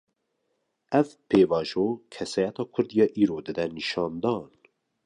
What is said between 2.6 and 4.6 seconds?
Kurd ya îro dide nîşandan